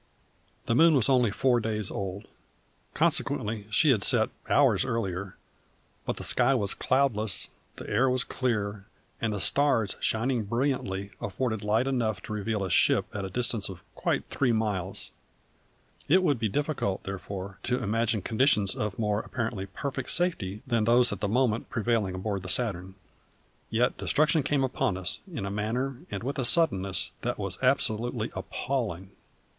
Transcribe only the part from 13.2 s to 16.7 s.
a distance of quite three miles; it would be